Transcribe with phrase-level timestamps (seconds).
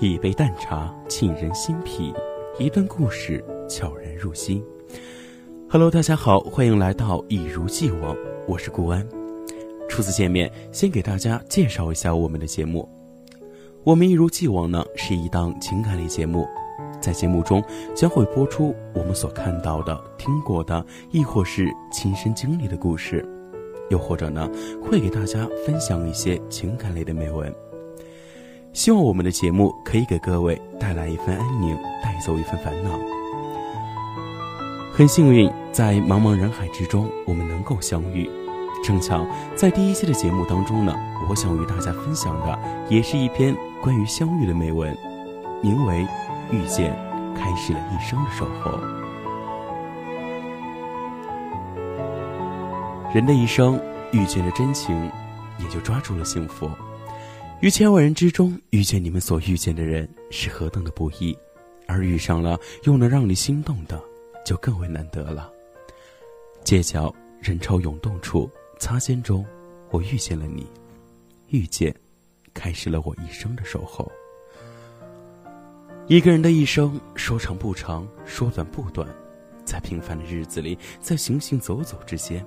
[0.00, 2.10] 一杯淡茶沁人心脾，
[2.58, 4.64] 一段故事悄然入心。
[5.68, 8.16] Hello，大家好，欢迎来到一如既往，
[8.48, 9.06] 我是顾安。
[9.90, 12.88] 初次见面，先给大家介绍一下我们的节目。
[13.84, 16.48] 我们一如既往呢是一档情感类节目，
[16.98, 17.62] 在节目中
[17.94, 23.22] 将会播出我们所看到的、听过的，亦或是亲身经历的故事，
[23.90, 24.50] 又或者呢
[24.82, 27.54] 会给大家分享一些情感类的美文。
[28.72, 32.90] 希望我们的节目可以给各位带来一份安宁，带走一份烦恼。
[34.92, 38.30] 很幸运，在茫茫人海之中，我们能够相遇。
[38.84, 40.94] 正巧在第一期的节目当中呢，
[41.28, 44.96] 我想与大家分享的也是一篇关于相遇的美文，
[45.62, 46.06] 名为
[46.54, 46.92] 《遇见》，
[47.36, 48.78] 开始了一生的守候。
[53.12, 53.80] 人的一生，
[54.12, 55.10] 遇见了真情，
[55.58, 56.70] 也就抓住了幸福。
[57.60, 61.36] 于千万人之中遇见你们所遇见的人是何等的不易，
[61.86, 64.02] 而遇上了又能让你心动的，
[64.46, 65.52] 就更为难得了。
[66.64, 69.44] 街角人潮涌动处，擦肩中，
[69.90, 70.66] 我遇见了你，
[71.48, 71.94] 遇见，
[72.54, 74.10] 开始了我一生的守候。
[76.06, 79.06] 一个人的一生，说长不长，说短不短，
[79.66, 82.42] 在平凡的日子里，在行行走走之间，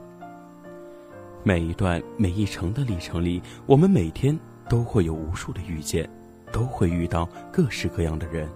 [1.43, 4.35] 每一段每一程的历程里，我们每天。
[4.69, 6.09] 都会有无数的遇见，
[6.51, 8.49] 都会遇到各式各样的人，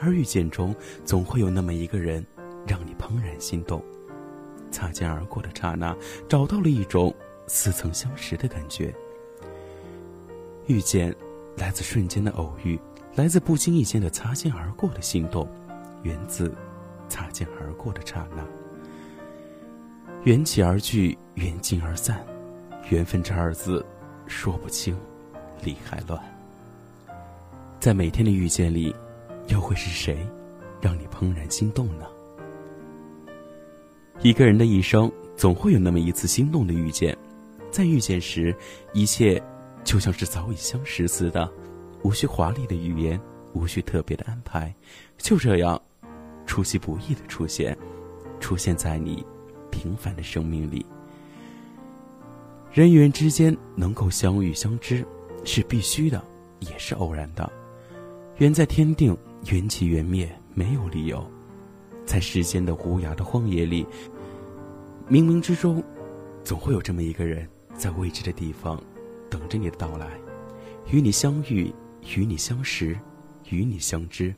[0.00, 2.24] 而遇见中总会有那么一个人，
[2.66, 3.82] 让你怦然心动。
[4.70, 5.96] 擦肩而过的刹那，
[6.28, 7.14] 找到了一种
[7.46, 8.92] 似曾相识的感觉。
[10.66, 11.14] 遇见，
[11.56, 12.78] 来自瞬间的偶遇，
[13.14, 15.48] 来自不经意间的擦肩而过的心动，
[16.02, 16.52] 源自
[17.08, 18.44] 擦肩而过的刹那。
[20.24, 22.24] 缘起而聚，缘尽而散，
[22.88, 23.84] 缘分这二字，
[24.26, 24.96] 说不清。
[25.62, 26.20] 理还乱，
[27.80, 28.94] 在每天的遇见里，
[29.48, 30.16] 又会是谁，
[30.80, 32.06] 让你怦然心动呢？
[34.22, 37.16] 一个人的一生，总会有那么一次心动的遇见，
[37.70, 38.54] 在遇见时，
[38.92, 39.42] 一切
[39.84, 41.50] 就像是早已相识似的，
[42.02, 43.20] 无需华丽的语言，
[43.52, 44.72] 无需特别的安排，
[45.18, 45.80] 就这样，
[46.46, 47.76] 出其不意的出现，
[48.40, 49.24] 出现在你
[49.70, 50.84] 平凡的生命里。
[52.72, 55.04] 人与人之间能够相遇相知。
[55.44, 56.22] 是必须的，
[56.60, 57.50] 也是偶然的。
[58.38, 59.16] 缘在天定，
[59.46, 61.24] 缘起缘灭，没有理由。
[62.04, 63.86] 在时间的无涯的荒野里，
[65.08, 65.82] 冥冥之中，
[66.42, 68.82] 总会有这么一个人，在未知的地方，
[69.30, 70.08] 等着你的到来，
[70.90, 71.72] 与你相遇，
[72.16, 72.98] 与你相识，
[73.50, 74.34] 与你相知，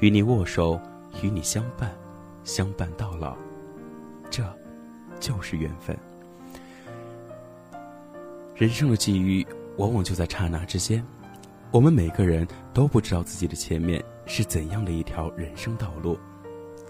[0.00, 0.80] 与你握手，
[1.22, 1.94] 与你相伴，
[2.44, 3.36] 相伴到老。
[4.30, 4.44] 这，
[5.20, 5.96] 就是缘分。
[8.54, 9.46] 人生的际遇。
[9.78, 11.04] 往往就在刹那之间，
[11.70, 16.18] 我们每个人都不知道自己的前面是怎样的一条人生道路，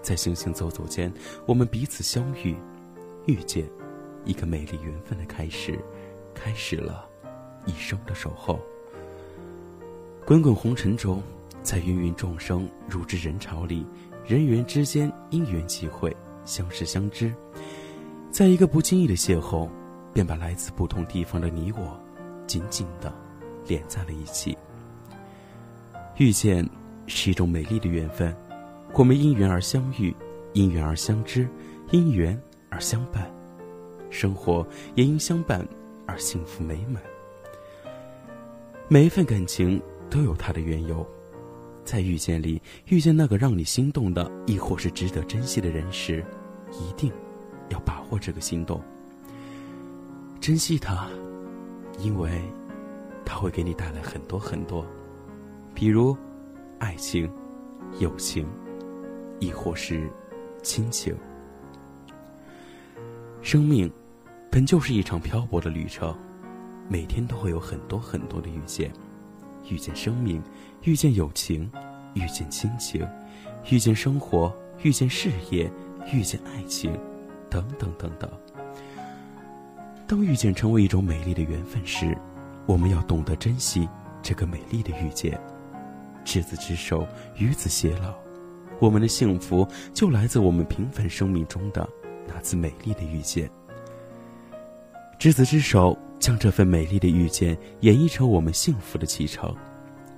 [0.01, 1.11] 在行行走走间，
[1.45, 2.55] 我们彼此相遇，
[3.25, 3.65] 遇见，
[4.25, 5.79] 一个美丽缘分的开始，
[6.33, 7.07] 开始了
[7.65, 8.59] 一生的守候。
[10.25, 11.23] 滚滚红尘中，
[11.61, 13.85] 在芸芸众生如织人潮里，
[14.25, 16.15] 人与人之间因缘际会，
[16.45, 17.33] 相识相知，
[18.29, 19.69] 在一个不经意的邂逅，
[20.13, 21.97] 便把来自不同地方的你我。
[22.47, 23.13] 紧紧的
[23.67, 24.57] 连在了一起。
[26.17, 26.67] 遇见
[27.07, 28.35] 是一种美丽的缘分，
[28.93, 30.15] 我们因缘而相遇，
[30.53, 31.47] 因缘而相知，
[31.91, 32.39] 因缘
[32.69, 33.29] 而相伴，
[34.09, 34.65] 生活
[34.95, 35.67] 也因相伴
[36.05, 37.01] 而幸福美满。
[38.87, 41.05] 每一份感情都有它的缘由，
[41.83, 46.23] 在遇见里遇见那个让你心动的，亦或是值得珍惜的人时，
[46.71, 47.11] 一定
[47.69, 48.79] 要把握这个心动，
[50.39, 51.07] 珍惜它。
[51.99, 52.41] 因为，
[53.25, 54.85] 它会给你带来很多很多，
[55.73, 56.15] 比如
[56.79, 57.29] 爱情、
[57.99, 58.47] 友情，
[59.39, 60.09] 亦或是
[60.61, 61.15] 亲情。
[63.41, 63.91] 生命
[64.49, 66.15] 本就是一场漂泊的旅程，
[66.89, 68.91] 每天都会有很多很多的遇见：
[69.69, 70.41] 遇见生命，
[70.83, 71.69] 遇见友情，
[72.13, 73.07] 遇见亲情，
[73.69, 75.71] 遇见生活，遇见事业，
[76.11, 76.91] 遇见爱情，
[77.49, 78.29] 等等等等。
[80.05, 82.17] 当遇见成为一种美丽的缘分时，
[82.65, 83.87] 我们要懂得珍惜
[84.21, 85.39] 这个美丽的遇见。
[86.25, 87.07] 执子之手，
[87.37, 88.13] 与子偕老，
[88.79, 91.87] 我们的幸福就来自我们平凡生命中的
[92.27, 93.49] 那次美丽的遇见。
[95.17, 99.53] 执子之手，将这份美丽的遇见演绎成我们幸福的启程。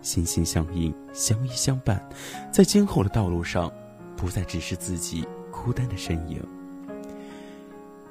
[0.01, 2.03] 心心相印，相依相伴，
[2.51, 3.71] 在今后的道路上，
[4.15, 6.39] 不再只是自己孤单的身影。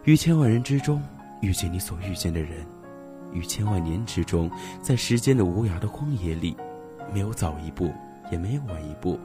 [0.05, 1.03] 于千万人之中。
[1.45, 2.67] 遇见你所遇见的人，
[3.31, 4.51] 于千万年之中，
[4.81, 6.57] 在时间的无涯的荒野里，
[7.13, 7.93] 没有早一步，
[8.33, 9.21] 也没有晚一步，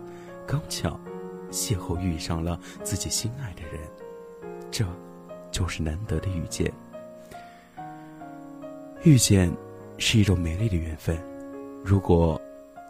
[0.45, 0.99] 刚巧
[1.49, 3.79] 邂逅遇上了自己心爱的人，
[4.69, 4.85] 这，
[5.49, 6.69] 就是难得的遇见。
[9.03, 9.49] 遇见，
[9.97, 11.17] 是一种美丽的缘分。
[11.85, 12.39] 如果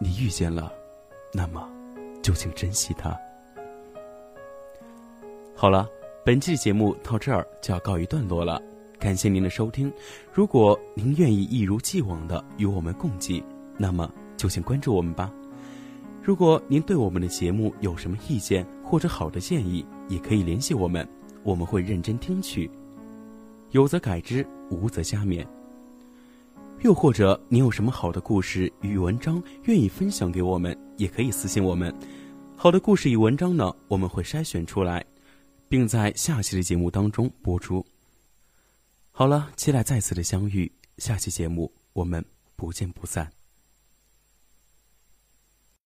[0.00, 0.72] 你遇见了，
[1.32, 1.68] 那么
[2.20, 3.16] 就请珍惜它。
[5.54, 5.88] 好了，
[6.24, 8.60] 本期节目到这儿就要告一段落了。
[9.00, 9.90] 感谢您的收听。
[10.30, 13.42] 如果您愿意一如既往的与我们共济，
[13.78, 15.32] 那么就请关注我们吧。
[16.22, 21.08] 如果您对我们的节目有什么意见或者好的建议，也可以联系我们，
[21.42, 22.70] 我们会认真听取，
[23.70, 25.46] 有则改之，无则加勉。
[26.82, 31.92] 又或者您有什么好的故事与文章愿意分享给我们，也可以私信我们。
[32.54, 35.02] 好的故事与文章呢，我们会筛选出来，
[35.70, 37.82] 并在下期的节目当中播出。
[39.20, 42.24] 好了，期待再次的相遇，下期节目我们
[42.56, 43.30] 不见不散。